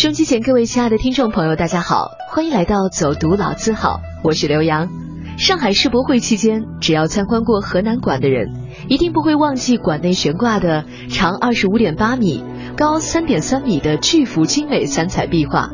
[0.00, 4.88] 收机前各位亲爱的听众朋友，大家好，欢迎来到走读老字号，我是刘洋。
[5.36, 8.50] 上海世博会期间，只要参观过河南馆的人，
[8.88, 12.42] 一定不会忘记馆内悬挂的长二十五点八米、
[12.78, 15.68] 高三点三米的巨幅精美三彩壁画。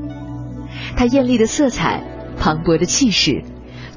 [0.96, 2.02] 它艳丽的色彩、
[2.36, 3.44] 磅礴的气势、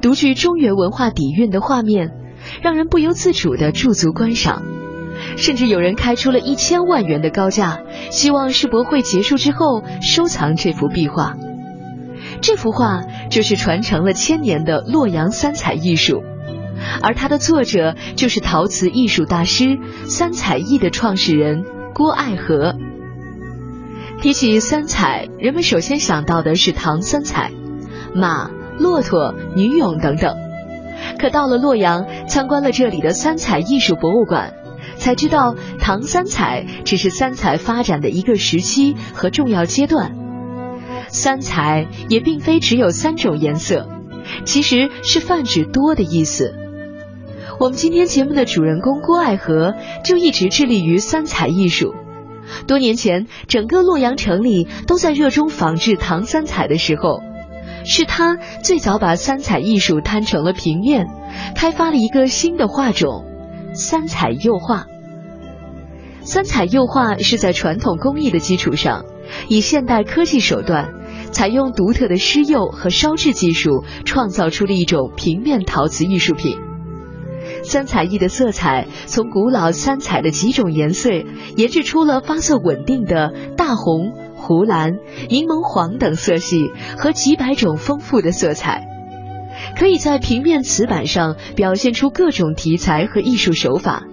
[0.00, 2.12] 独具中原文化底蕴的画面，
[2.62, 4.62] 让人不由自主地驻足观赏。
[5.36, 7.80] 甚至有人开出了一千万元的高价，
[8.10, 11.36] 希望世博会结束之后收藏这幅壁画。
[12.40, 16.22] 这幅画就是传承了千年的洛阳三彩艺术，
[17.02, 22.74] 而它的作者就是陶瓷艺术大师、三彩艺的创始人郭爱和。
[24.22, 27.50] 提起三彩，人们首先想到的是唐三彩，
[28.14, 30.36] 马、骆驼、女俑等等。
[31.18, 34.54] 可到了洛阳，参观了这里的三彩艺术博物馆。
[35.00, 40.14] 才知道，唐三彩只是三彩发展的一个时期和重要阶段。
[41.08, 43.88] 三彩也并非只有三种颜色，
[44.44, 46.54] 其实是泛指多的意思。
[47.58, 49.74] 我们今天节目的主人公郭爱和
[50.04, 51.94] 就一直致力于三彩艺术。
[52.66, 57.20] 多年前，整个洛阳城里都在热衷仿制唐三彩的时候，
[57.84, 61.06] 是他最早把三彩艺术摊成了平面，
[61.56, 63.24] 开发了一个新的画种。
[63.72, 64.86] 三彩釉画，
[66.22, 69.04] 三彩釉画是在传统工艺的基础上，
[69.48, 70.92] 以现代科技手段，
[71.32, 76.58] 采用独特的施釉和烧制技术，创造出了一种平面陶瓷艺术品。
[77.62, 81.10] 三彩艺的色彩，从古老三彩的几种颜色，
[81.56, 88.86] 研制出了发色稳定的大红、湖蓝、柠檬黄等色系和几百种丰富的色彩。
[89.78, 94.04] 可以在平面瓷板上表现出各种题材和艺术手法，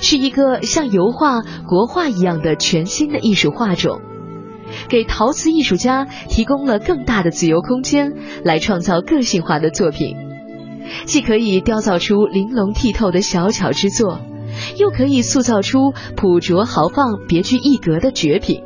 [0.00, 4.00] 是一个像油画、国画一样的全新的艺术画种，
[4.88, 8.12] 给陶瓷艺术家提供了更大的自由空间，
[8.44, 10.16] 来创造个性化的作品。
[11.04, 14.20] 既可以雕造出玲珑剔透的小巧之作，
[14.76, 18.62] 又可以塑造出朴拙豪放、别具一格的绝品，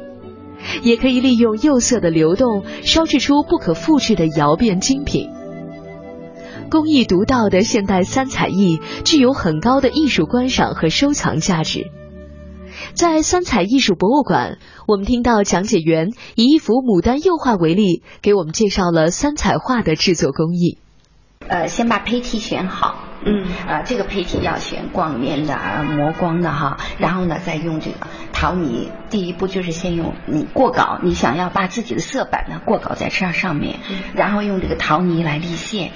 [0.82, 5.34] 也可以利用釉色的流动，烧制出不可复制的窑变精品。
[6.74, 11.92] 工艺独到的现代三彩艺具有很高的艺术观赏和收藏价值。
[12.94, 14.58] 在三彩艺术博物馆，
[14.88, 20.78] 我们听到讲解员以一幅牡丹釉画为例，给我们介绍了三彩画的制作工艺。
[21.46, 25.56] 呃，先把胚体选好，嗯，呃，这个胚体要选光面的、
[25.96, 27.98] 磨光的哈，然后呢，再用这个
[28.32, 28.91] 陶泥。
[29.10, 33.78] 第一步就是先用你过稿，你想要把自己的色板呢过稿在这上面，
[34.16, 35.92] 然后用这个陶泥来立线。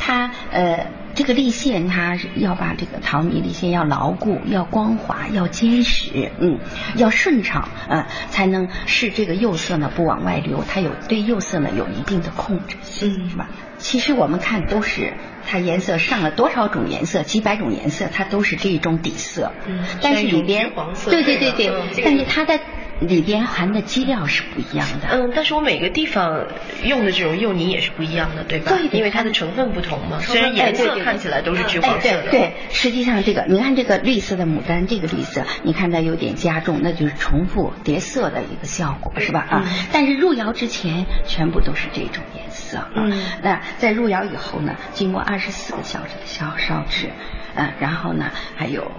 [0.00, 6.58] 它呃，这个立线，它要把这个陶泥立线要牢固、要光滑、要坚实，嗯，
[6.96, 10.64] 要顺畅，嗯，才能使这个釉色呢不往外流。
[10.66, 13.50] 它有对釉色呢有一定的控制性，是吧？
[13.78, 15.12] 其实我们看都是
[15.46, 19.52] 它颜色上了多少种颜色，几百种颜色，它都是这种底色。
[19.66, 21.70] 嗯，但是里边黄色对对对对，
[22.02, 22.58] 但是它的。
[23.00, 25.08] 里边含的基料是不一样的。
[25.10, 26.46] 嗯，但是我每个地方
[26.84, 28.72] 用的这种釉泥也是不一样的，对吧？
[28.72, 30.18] 对，因为它的成分不同嘛。
[30.20, 32.30] 虽然颜色看起来都是橘黄色的。
[32.30, 39.46] 对，实际上这个，你看这个绿色的牡丹，这个绿色，你看它有点加重，那就是重复叠色的一个效果，是吧？
[39.48, 42.86] 啊，但是入窑之前全部都是这种颜色。
[42.94, 43.20] 嗯。
[43.42, 47.10] 那在入窑以后呢，经过二十四个小时的烧烧制，
[47.54, 48.90] 嗯，然后呢，还有。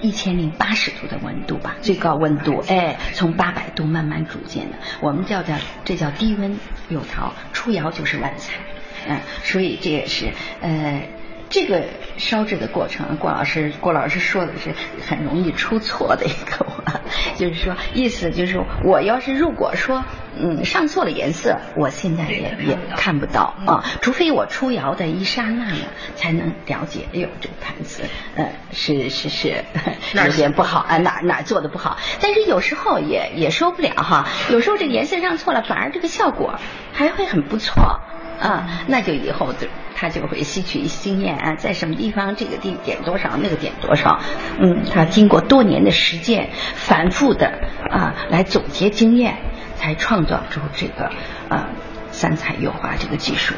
[0.00, 6.56] 一千零八十度的温度吧，最高温度，哎，从八百度慢慢逐渐的，我们叫叫这叫低温
[6.88, 8.52] 釉陶，出窑就是万彩，
[9.08, 10.26] 嗯，所以这也是
[10.60, 11.02] 呃。
[11.50, 11.84] 这个
[12.16, 14.74] 烧制的过程，郭老师郭老师说的是
[15.08, 17.00] 很容易出错的一个话，
[17.36, 20.04] 就是说意思就是我要是如果说
[20.38, 28.02] 嗯上错了颜色，我现在也也看不到啊，除非我出窑的一刹那呢，才能了解，哎呦这个盘子
[28.36, 29.64] 呃是是是
[30.14, 36.58] 有点不好啊哪哪做的不好，但是有时候也也说不了哈，有时候这个颜色上错了，反而这个效果
[36.92, 38.00] 还会很不错。
[38.40, 39.66] 啊，那就以后就
[40.00, 44.20] 他就会吸取经验啊，在什么地方这个地点多少，那个点多少，
[44.60, 47.48] 嗯，他经过多年的实践，反复的
[47.90, 49.38] 啊来总结经验，
[49.74, 51.10] 才创造出这个
[51.48, 51.70] 啊
[52.12, 53.54] 三彩油画这个技术。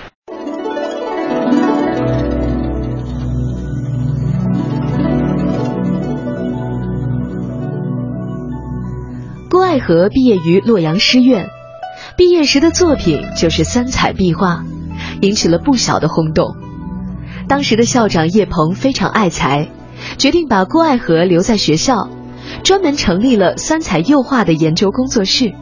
[9.50, 11.50] 郭爱和毕业于洛阳师院。
[12.16, 14.64] 毕业时的作品就是三彩壁画，
[15.20, 16.56] 引起了不小的轰动。
[17.48, 19.68] 当时的校长叶鹏非常爱才，
[20.18, 22.08] 决定把郭爱和留在学校，
[22.62, 25.52] 专门成立了三彩釉画的研究工作室。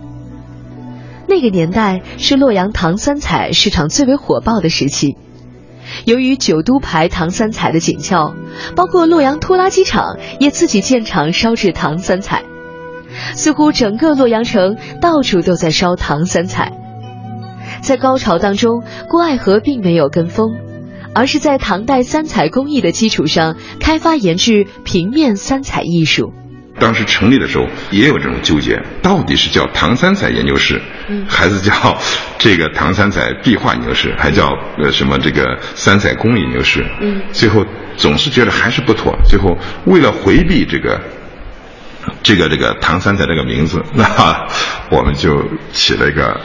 [1.26, 5.16] 那个年代是洛阳唐三彩市场最为火爆的时期。
[6.05, 8.34] 由于九都牌唐三彩的紧俏，
[8.76, 12.44] 包括洛阳拖拉机厂也自己建厂烧制唐三彩，
[13.34, 16.78] 似乎整个洛阳城到处都在烧唐三彩。
[17.83, 20.57] 在高潮当中，郭爱河并没有跟风，
[21.15, 26.33] 而是在唐代三彩工艺的基础上开发研制平面三彩艺术。
[26.81, 30.81] 当时成立的时候也有这种纠结，到底是叫唐三彩研究室，
[31.29, 31.73] 还是叫
[32.39, 36.87] 这个唐三彩壁画研究室，还叫呃什么这个三彩工艺研究室？
[37.01, 37.67] 嗯，最后
[37.97, 39.19] 总是觉得还是不妥。
[39.25, 41.01] 最后为了回避这个
[42.23, 44.47] 这个这个唐三彩这个名字，那
[44.93, 46.41] 我们就起了一个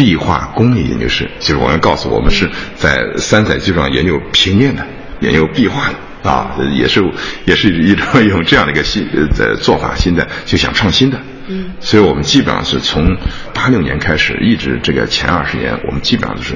[0.00, 4.82] 壁画工艺研究室，就是我们告诉我们是在三彩基础上研究平面的，
[5.20, 5.94] 研究壁画的。
[6.22, 7.02] 啊，也是
[7.44, 9.06] 也是一种用这样的一个新
[9.38, 11.18] 呃做法，新的就想创新的。
[11.48, 13.14] 嗯，所以我们基本上是从
[13.54, 16.54] 八六年开始，一直这个前二十年，我们基本上都是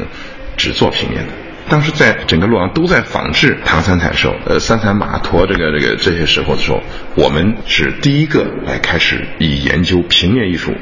[0.56, 1.32] 只做平面的。
[1.69, 6.82] 当时在整个洛阳都在仿制唐三彩的时候，呃，三彩马驮这个这个这些时候的时候，
[7.16, 10.72] 我们是第一个来开始以研究平面艺术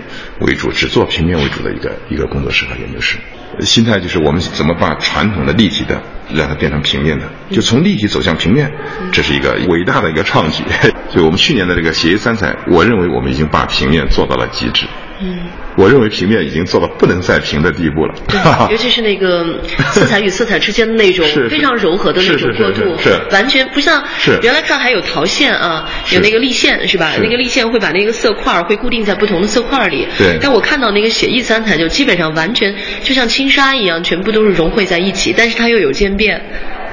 [0.41, 3.17] 为主，只做平面为主的一个一个工作室和研究室。
[3.61, 6.03] 心态就是我们怎么把传统的立体的
[6.35, 8.73] 让它变成平面的，就从立体走向平面，
[9.13, 10.65] 这是一个伟大的一个创举。
[11.13, 14.87] 所以我们去年的这个写意三彩，我认为我们已经把平面做到了极致。
[15.21, 15.41] 嗯，
[15.77, 18.15] 我认为平面已经做到不能再平的地步了。
[18.29, 18.39] 对，
[18.71, 19.59] 尤其是那个
[19.93, 24.03] 色彩与色彩之间的那种 非常柔和的那种过渡，是完全不像
[24.43, 27.13] 原来看还有陶线啊，有那个立线是吧？
[27.23, 30.07] 那个立线会把那个色块会固定在不同的色块里。
[30.19, 30.39] 对。
[30.41, 36.41] 但我看到那个写意三彩就基本上完全就像轻纱一样，全部都是融汇在一起，但是它又有渐变。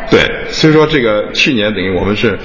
[0.09, 2.37] 对，所以说这个去年等于我们是，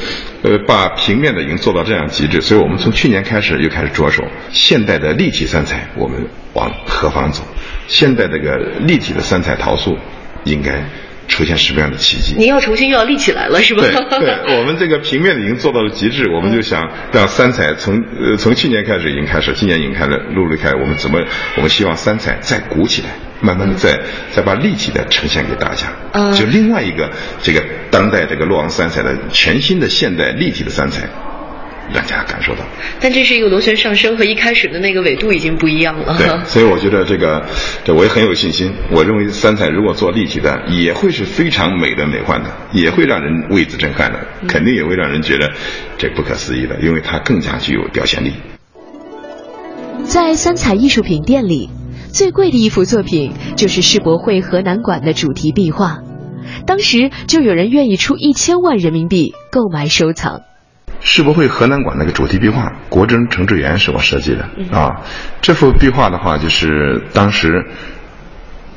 [0.43, 7.43] 呃，把平面的已经做到这样极致，所以我们从去年开始又开始着手现代的立体三彩，我们往何方走？
[7.87, 9.97] 现代这个立体的三彩陶塑
[10.45, 10.85] 应该。
[11.29, 12.35] 出现什么样的奇迹？
[12.37, 13.83] 您要重新又要立起来了，是吧？
[13.83, 21.19] 对，对，我们这个平面已经做到了极致，我们就想让三彩从呃从去年开始已经开始，今年已经开始陆陆开，我们怎么
[21.57, 23.09] 我们希望三彩再鼓起来，
[23.41, 23.99] 慢慢的再
[24.33, 27.11] 再把立体的呈现给大家，就另外一个
[27.43, 31.09] 这个当代这个洛阳三彩的全新的现代立体的三彩。
[31.93, 32.65] 让大家感受到，
[33.01, 36.17] 但这是一个螺旋上升，和一开始的那个纬度已经不一样了。
[36.17, 37.45] 对，所以我觉得这个，
[37.85, 38.73] 这我也很有信心。
[38.91, 45.53] 我认为三彩如果做立体的，也会是非常美的美幻的，也会让人为之震撼的，肯定也会让人觉得
[45.99, 48.33] 这不可思议的，因为它更加具有表现力。
[50.05, 51.71] 在三彩艺术品店里，
[52.13, 55.99] 最贵的一幅作品就是世博会河南馆的主题壁画，
[56.67, 60.43] 当时就有人愿意出一千万人民币购买收藏。
[61.05, 65.03] 世博会河南馆那个主题壁画，国珍程志园是我设计的啊。
[65.43, 67.63] 这幅壁画的话，就是当时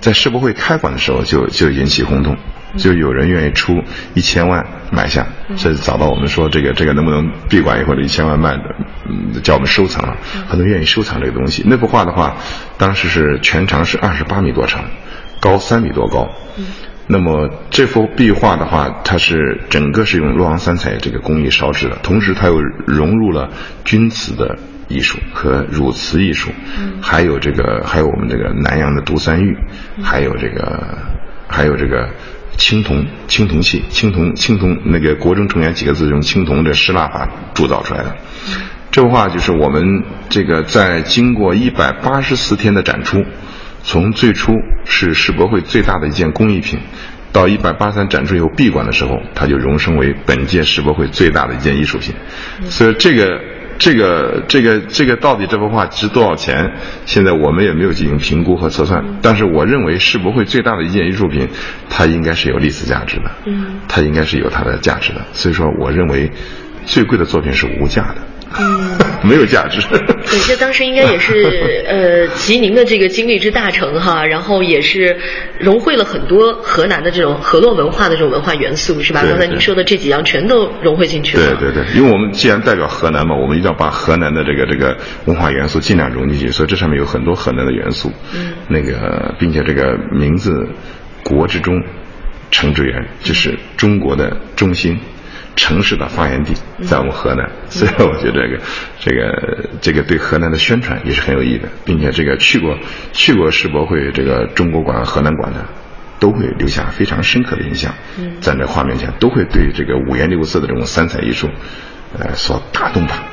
[0.02, 2.36] 在世博会开馆的时候就就引起轰动，
[2.76, 3.82] 就有人愿意出
[4.14, 5.26] 一千万买下，
[5.56, 8.64] 所以找到我们说这个这个能不能闭馆以后的一千万卖的，
[9.10, 10.18] 嗯，叫我们收藏，
[10.50, 11.64] 很多人愿意收藏这个东西。
[11.66, 12.36] 那幅画的话，
[12.78, 14.84] 当时是全长是二十八米多长，
[15.40, 16.30] 高三米多高。
[17.10, 23.50] 那么这幅壁画的话，它是整个是用洛阳三彩这个工艺烧制的，同时它又融入了
[23.86, 24.58] 钧瓷的
[24.90, 26.52] 艺术和汝瓷艺术，
[27.02, 29.58] 还有这个还有我们这个南阳的独三玉，
[30.04, 30.98] 还有这个
[31.48, 32.10] 还有这个
[32.58, 38.14] 青铜青铜器青铜青铜那个国中成员几个字用青铜的失蜡法铸造出来的。
[38.92, 43.24] 这幅画就是我们这个在经过一百八十四天的展出。
[43.88, 44.52] 从最初
[44.84, 46.78] 是世博会最大的一件工艺品，
[47.32, 52.14] 到一百八三展出以后闭馆的时候，它就荣升为本届世博会最大的一件艺术品。
[52.70, 53.42] 所以这个
[53.80, 56.70] 这个这个这个到底这幅画值多少钱？
[57.06, 59.02] 现在我们也没有进行评估和测算。
[59.22, 61.48] 但是我认为世博会最大的一件艺术品，
[61.90, 63.32] 它应该是有历史价值的。
[63.46, 65.26] 嗯，它应该是有它的价值的。
[65.32, 66.30] 所以说，我认为
[66.86, 68.18] 最贵的作品是无价的。
[68.60, 69.80] 嗯，没有价值。
[69.90, 75.18] 对，这当时应该也是呃，集您的这个经历之大成哈，然后也是
[75.60, 79.24] 融汇了很多河南的这种河洛文化的这种文化元素，是吧？
[79.28, 81.56] 刚才您说的这几样全都融汇进去了。
[81.58, 88.12] 对对对，因为我们既然代表河南嘛，我们一定要把河南的这个这个文化元素尽量融进去，所以这上面有很多河南的元素。
[88.34, 88.54] 嗯。
[88.70, 90.68] 那个，并且这个名字
[91.24, 91.82] “国之中，
[92.52, 95.00] 城之源”，就是中国的中心。
[95.58, 96.54] 城市的发源地
[96.86, 98.64] 在我们河南，所以我觉得这个
[99.00, 102.78] 这个这个对河南的宣传也是很有意义的，并且这个去过
[103.12, 105.66] 去过世博会这个中国馆、河南馆的，
[106.20, 107.94] 都会留下非常深刻的印象。
[108.40, 111.50] 站在画面前，都会对这个五颜六色的这种三彩艺术，
[112.18, 113.26] 呃，所打动吧。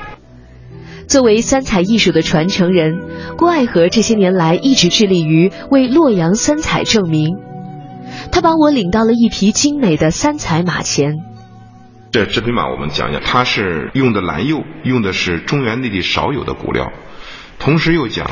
[1.06, 2.94] 作为三彩艺术的传承人，
[3.36, 7.36] 郭爱和这些年来一直致力于为洛阳三彩证明。
[8.32, 11.16] 他把我领到了一匹精美的三彩马前。
[12.14, 16.92] 这这匹马我们讲讲，它是用的蓝釉，用的是中原内地少有的骨料，
[17.58, 18.30] 同时又讲，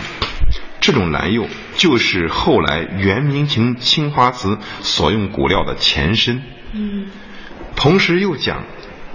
[0.80, 6.44] 这种蓝釉就是后来元明清青花瓷所用骨料的前身。
[6.72, 7.06] 嗯。
[7.74, 8.62] 同时又讲，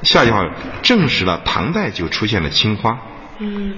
[0.03, 0.43] 下句话
[0.81, 2.99] 证实了唐代就出现了青花。
[3.39, 3.75] 嗯。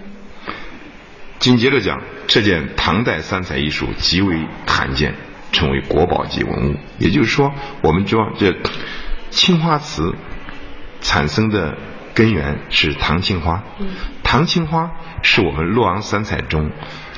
[1.37, 5.13] 紧接着讲，这件唐代三彩艺术极为罕见。
[5.51, 8.55] 成为国宝级文物，也就是说，我们说这
[9.31, 10.15] 青花瓷
[11.01, 11.77] 产生的
[12.13, 13.63] 根源是唐青花。
[14.23, 14.91] 唐青花
[15.23, 16.71] 是我们洛阳三彩中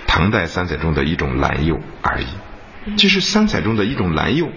[0.07, 4.49] 唐代三彩中的一种蓝釉而已，就是三彩中的一种蓝釉，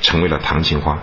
[0.00, 0.98] 成为了唐青花。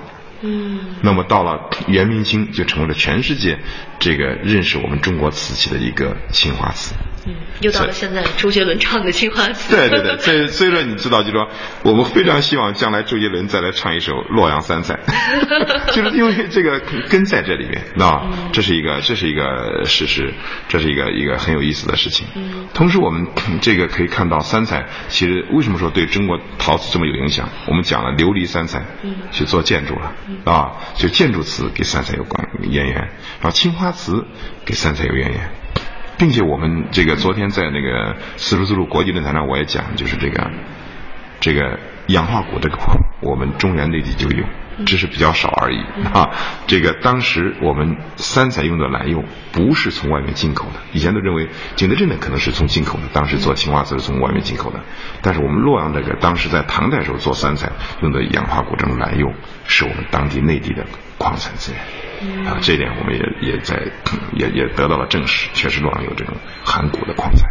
[0.46, 3.58] 嗯，那么到了元明清，就成为了全世界
[4.00, 6.94] 这个认识我们中国瓷器的一个青花瓷。
[7.28, 9.76] 嗯，又到了现在周杰伦唱的青花瓷。
[9.76, 11.48] 对对对，所以所以说你知道，就说
[11.84, 14.94] 我们非常希望将来周杰伦再来唱一首《洛阳三彩》，
[15.92, 20.32] 就是因为这个根在这里面，啊，这是一个这是一个事实，
[20.68, 22.28] 这是一个一个很有意思的事情。
[22.36, 23.26] 嗯，同时我们
[23.60, 27.50] 这个可以看到三彩，其实为什么说对中国陶瓷这么有影响？
[27.68, 30.14] 我们讲了琉璃三彩，嗯，去做建筑了，
[30.44, 34.26] 啊，就建筑瓷给三彩有关渊源，然后青花瓷
[34.66, 35.50] 给三彩有渊源。
[36.18, 40.50] 并且我们这个昨天在那个丝绸之路国际论坛上，我也讲，就是这个
[41.42, 41.78] 这个
[42.08, 44.46] 氧化钴这个矿， 我们中原内地就有，
[44.86, 45.80] 只是比较少而已
[46.14, 46.32] 啊。
[46.68, 54.80] 这个当时我们三彩用的蓝釉不是从外面进口的，以前都认为景德镇的可能是从进口的，当时做青花瓷是从外面进口的。
[55.22, 59.34] 但是我们洛阳这个当时在唐代时候做三彩用的氧化钴这种蓝釉，
[59.66, 60.86] 是我们当地内地的
[61.26, 61.82] 矿产资源。
[62.46, 63.76] 啊，这一点我们也也在
[64.34, 67.50] 也也得到了证实，确实洛阳有这种含钴的矿产。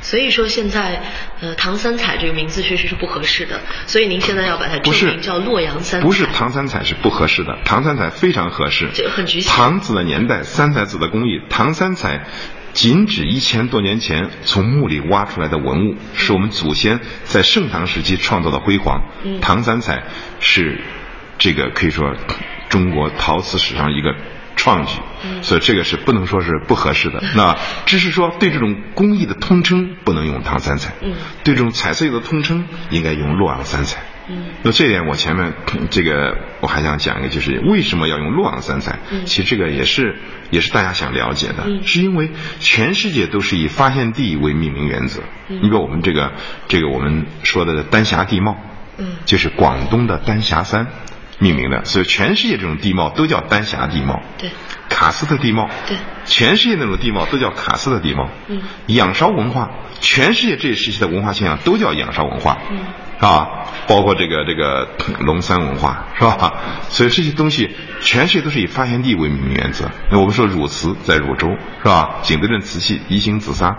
[0.00, 1.02] 所以说现在
[1.40, 6.06] 呃唐三彩这个名字确实是不合适的，所以您现在要把它证明叫洛阳三彩。
[6.06, 8.90] 不是唐三彩是不合适的，唐三彩非常合适。
[8.92, 9.50] 就很局限。
[9.50, 12.26] 唐子的年代，三彩子的工艺，唐三彩
[12.74, 19.00] 仅指一千多年前从墓里挖出来的文物，是我们祖先在盛唐时期创造的辉煌。
[19.40, 20.02] 唐三彩
[20.38, 20.82] 是
[21.38, 22.14] 这个可以说。
[22.72, 24.14] 中国陶瓷史上一个
[24.56, 24.98] 创举，
[25.42, 27.22] 所以这个是不能说是不合适的。
[27.36, 30.94] 那只是说对这种工艺的通称不能用唐三彩，
[31.44, 34.00] 对这种彩色釉的通称应该用洛阳三彩。
[34.62, 35.52] 那这点我前面
[35.90, 38.98] 这个我还想讲一个，就是为什么要用洛阳三彩？
[39.26, 40.16] 其实这个也是
[40.50, 45.22] 也是大家想了解的，是因为全世界都是以发现地为命名原则。
[45.48, 46.32] 你比如我们这个
[46.68, 48.56] 这个我们说的丹霞地貌，
[49.26, 50.86] 就是广东的丹霞山。
[51.42, 54.22] 命名的，所以全世界这种地貌都叫丹霞地貌。
[54.38, 54.50] 对，
[54.88, 55.68] 喀斯特地貌。
[55.88, 58.28] 对，全世界那种地貌都叫喀斯特地貌。
[58.46, 59.68] 嗯，仰韶文化，
[60.00, 62.58] 全世界这一时期的文化现象都叫仰韶文化。
[62.70, 62.78] 嗯，
[63.18, 66.54] 啊，包括这个这个龙山文化，是吧？
[66.90, 69.90] 所以这些东西，全世界都是以发现地为命名原则。
[70.12, 71.48] 那我们说汝瓷在汝州，
[71.82, 72.18] 是吧？
[72.22, 73.76] 景德镇瓷器宜兴紫砂，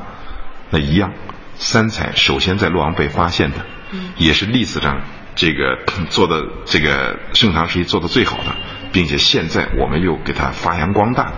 [0.70, 1.13] 那一样，
[1.55, 3.58] 三彩首先在洛阳被发现的，
[3.91, 5.01] 嗯也是历史上。
[5.36, 8.56] 这个做的这个盛唐时期做的最好的，
[8.92, 11.34] 并且现在我们又给它发扬光大，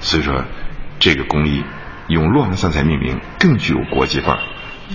[0.00, 0.44] 所以说
[0.98, 1.64] 这个工艺
[2.08, 4.40] 用洛阳三彩命名更具有国际范儿，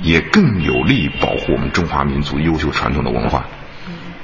[0.01, 3.45] 也更有利于保护我们中华民族优秀传统的文化。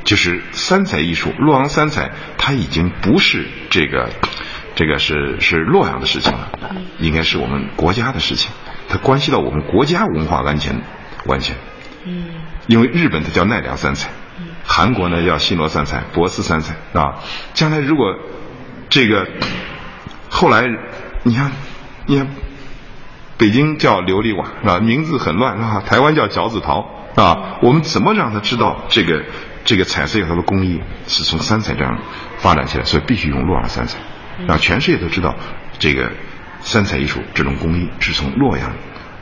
[0.03, 4.09] 就是三彩艺术，洛阳三彩它已经不是这个
[4.73, 6.51] 这个是是洛阳的事情了，
[6.99, 8.51] 应该是我们国家的事情，
[8.87, 10.81] 它关系到我们国家文化安全
[11.25, 11.55] 完全。
[12.05, 12.25] 嗯。
[12.69, 14.11] 因为日本它叫奈良三彩，
[14.63, 17.15] 韩国呢叫新罗三彩、博斯三彩，啊，
[17.55, 18.15] 将来如果
[18.89, 19.27] 这个
[20.29, 20.67] 后来
[21.23, 21.51] 你看，
[22.05, 22.27] 你看
[23.39, 24.79] 北京叫琉璃瓦是吧？
[24.79, 25.81] 名字很乱是吧？
[25.83, 29.23] 台湾叫脚趾陶啊，我们怎么让他知道这个
[29.65, 31.97] 这个彩色釉的工艺是从三彩这样
[32.37, 32.83] 发展起来？
[32.83, 33.97] 所以必须用洛阳三彩，
[34.47, 35.35] 让全世界都知道
[35.79, 36.11] 这个
[36.59, 38.75] 三彩艺术这种工艺是从洛阳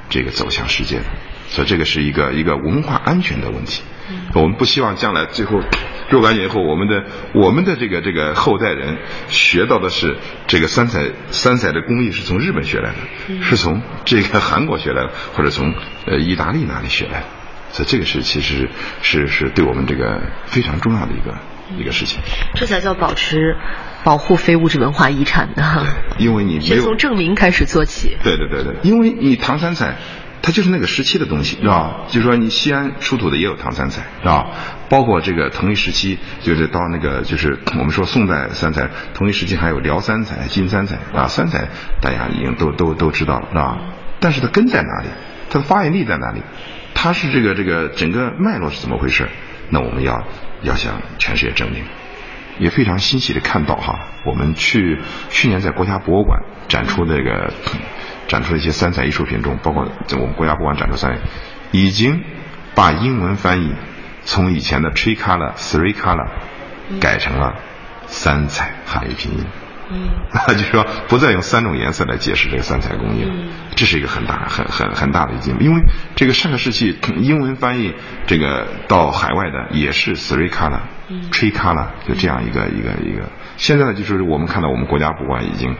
[0.09, 1.05] 这个走向世界的。
[1.49, 3.81] 所以这个是一个一个文化安全的问题，
[4.33, 5.61] 我们不希望将来最后
[6.09, 8.97] 若干年后，我们的我们的这个这个后代人
[9.29, 15.73] 学到的是这个三彩三彩的工艺是从日本学来的，是从这个韩国学来的，或者从
[16.05, 17.25] 呃意大利哪里学来的。
[17.69, 18.69] 所以这个是其实
[19.01, 21.37] 是是对我们这个非常重要的一个
[21.77, 22.19] 一个事情。
[22.55, 23.55] 这才叫保持
[24.03, 25.85] 保护非物质文化遗产呢。
[26.17, 28.17] 因为你没有从证明开始做起。
[28.23, 29.95] 对对对对，因为你唐三彩。
[30.41, 32.05] 它就是那个时期的东西，是吧？
[32.07, 34.47] 就说你西安出土的也有唐三彩，是吧？
[34.89, 41.67] 包括这个同一时期，就是到那个就是我们说宋代三彩，同一时期还有辽三彩、金三彩啊，三彩
[42.01, 43.77] 大家已经都都都知道了，是吧？
[44.19, 45.09] 但是它根在哪里？
[45.49, 46.41] 它的发源地在哪里？
[46.93, 49.27] 它是这个这个整个脉络是怎么回事？
[49.69, 50.23] 那我们要
[50.61, 51.83] 要向全世界证明。
[52.59, 54.97] 也非常欣喜的看到哈，我们去
[55.29, 57.53] 去年在国家博物馆展出这个
[58.27, 61.17] 展出的一些三彩艺术品中，包括在我们国家博物馆展出三，
[61.71, 62.23] 已经
[62.75, 63.73] 把英文翻译
[64.23, 66.27] 从以前的 tree color、three color
[66.99, 67.55] 改成了
[68.05, 69.45] 三彩汉语拼音。
[69.89, 70.09] 嗯，
[70.57, 73.33] 就是说不再用三种颜色来解释这个三彩工艺了，
[73.73, 75.63] 这是一个很大、很很很大的进步。
[75.63, 75.81] 因为
[76.13, 77.93] 这个上个世纪英文翻译
[78.25, 80.81] 这个到海外的也是 three color、
[81.31, 83.29] tree color，就这样一个一个一个。
[83.55, 85.73] 现在呢，就是我们看到我们国家博物馆已经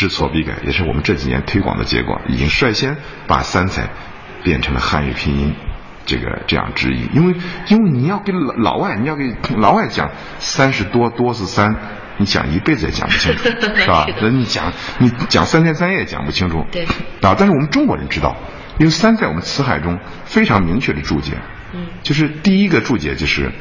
[0.00, 3.90] 知错必改，也是我们这几年推广的结果，已经率先把三彩
[4.42, 5.54] 变成了汉语拼音
[6.06, 7.06] 这个这样直译。
[7.12, 7.34] 因为
[7.68, 11.76] 因为你要给老老外，你要给老外讲三十多多是三。
[12.16, 13.44] 你讲一辈子也讲不清楚，
[13.76, 14.06] 是吧？
[14.22, 16.84] 那你讲你讲三天三夜也讲不清楚，对
[17.22, 17.34] 啊。
[17.38, 18.36] 但是我们中国人知道，
[18.78, 21.38] 因为三在我们词海中非常明确的注解，
[21.74, 23.52] 嗯，就是第一个注解就是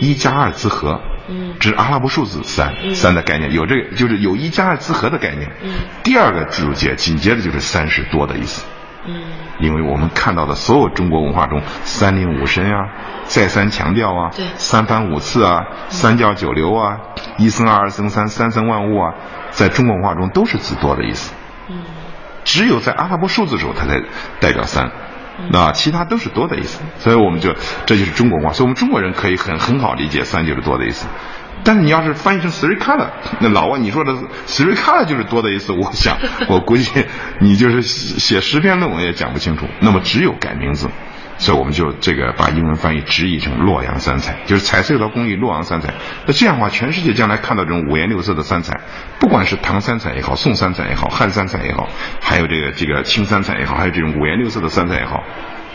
[0.00, 1.00] 一加二之和，
[1.32, 5.72] 嗯，指阿拉伯数字三，三的概念有这个就是有一加二之和的概念，嗯，
[6.02, 8.66] 第二个注解紧接着就是三十多的意思。
[9.04, 9.14] 嗯，
[9.58, 12.88] 因为我们看到的所有中国文化中，三令五申啊，
[13.24, 16.98] 再三强调啊，三番五次啊，三教九流啊，
[17.38, 19.14] 一生二，二生三，三生万物啊，
[19.50, 21.34] 在中国文化中都是字多的意思。
[21.68, 21.82] 嗯，
[22.44, 24.00] 只有在阿拉伯数字时候，它才
[24.38, 24.90] 代表三，
[25.50, 26.80] 那其他都是多的意思。
[26.98, 27.54] 所以我们就
[27.86, 31.06] 这就是中国文化，所以我们中国人可以很很好理解三就是多的意思。
[31.64, 33.06] 但是你要是翻译成 three color，
[33.40, 34.12] 那老外你说的
[34.48, 36.18] three color 就是多的意思，我想
[36.48, 36.90] 我估计
[37.38, 39.66] 你就是写十篇论文也讲不清楚。
[39.80, 40.88] 那么只有改名字，
[41.42, 45.92] 所以我们就这个把英文翻译直译成洛阳三彩，就是彩色的工艺洛阳三彩。
[46.24, 48.80] 那这样的话，全世界将来看到这种五颜六色的三彩，
[49.18, 51.88] 不管是唐三彩也好，宋三彩也好，汉三彩也好，
[52.20, 55.24] 还有这个这个青三彩也好，还有这种五颜六色的三彩也好。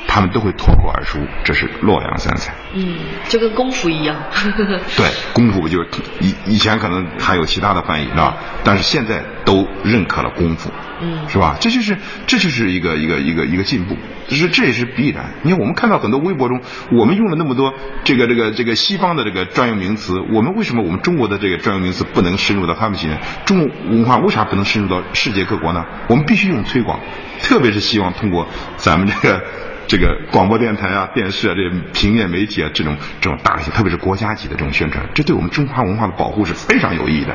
[0.07, 2.53] 他们都会脱口而出，这是洛阳三彩。
[2.73, 2.95] 嗯，
[3.27, 4.15] 就跟功夫一样。
[4.95, 5.83] 对，功夫不就
[6.19, 8.37] 以以前可能还有其他的翻译，是吧？
[8.63, 11.57] 但是现在都认可了功夫，嗯，是吧？
[11.59, 13.95] 这就是这就是一个一个一个一个进步，
[14.27, 15.25] 就是这也是必然。
[15.43, 23.09] 你看，我们看到很多微博中，我们用了那么多这个这个这个西方的这个专用名词，我们为什么我们中国的这个专用名词不能深入到他们心？
[23.45, 25.83] 中国文化为啥不能深入到世界各国呢？
[26.07, 26.99] 我们必须用推广，
[27.41, 29.43] 特别是希望通过咱们这个。
[29.87, 37.33] 这个广播电台啊、电视啊、这平面媒体啊，这种这种大型，特别是国家级的这种宣传，这对我们中华文化的保护是非常有意义的。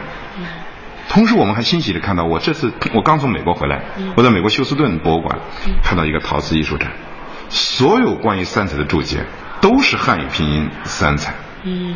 [1.09, 3.83] 同时，我们还欣喜的看到，我这次我刚从美国回来，
[4.17, 5.39] 我在美国休斯顿博物馆
[5.83, 6.93] 看到一个陶瓷艺术展，
[7.49, 9.25] 所有关于三彩的注解
[9.61, 11.35] 都是汉语拼音三彩。
[11.65, 11.95] 嗯，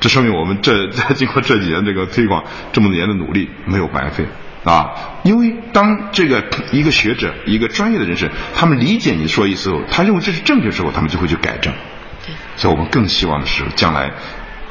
[0.00, 4.26] 这说明我们这在经过这几年这个推广这么多年的努力没有白费。
[4.64, 11.72] 啊，因为当这个一个学者、一个专业的人士，他们理解你说意思后，他认为这是正确时候，他们就会去改正。
[12.56, 14.10] 所以我们更希望的是，将来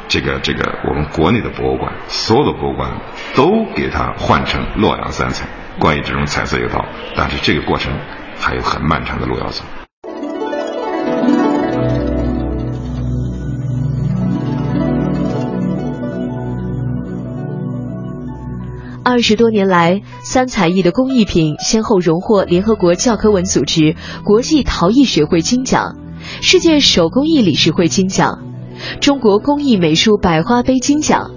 [0.08, 2.92] 这个这个我们国内的博物馆，所有的博物馆
[3.34, 5.48] 都给它换成洛阳三彩，
[5.80, 6.86] 关于这种彩色油陶。
[7.16, 7.92] 但是这个过程
[8.38, 9.64] 还有很漫长的路要走。
[19.10, 25.96] 二十多年来，三彩艺的工艺品先后荣获联合国教科文组织国际陶艺学会金奖、
[26.42, 28.44] 世界手工艺理事会金奖、
[29.00, 31.32] 中国工艺美术百花杯金奖、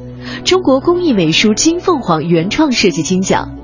[0.44, 3.56] 中国工艺美术金凤凰原创设计金奖、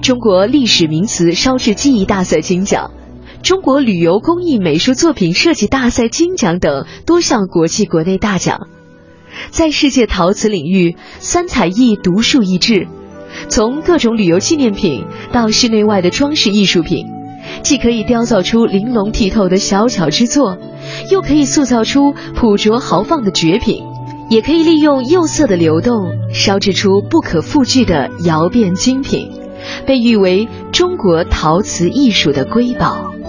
[0.00, 2.92] 中国历史名词烧制技艺大赛金奖、
[3.42, 8.68] 中国旅游工艺美术作品设计大赛金奖等多项国际国内大奖。
[9.50, 12.88] 在世界陶瓷领域，三彩艺独树一帜。
[13.48, 17.06] 从各种旅游纪念品到室内外的装饰艺术品，
[17.62, 20.56] 既可以雕造出玲珑剔透的小巧之作，
[21.10, 23.84] 又可以塑造出朴拙豪放的绝品，
[24.28, 29.30] 也可以利用釉色的流动烧制出不可复制的窑变精品，
[29.86, 33.19] 被誉为中国陶瓷艺术的瑰宝。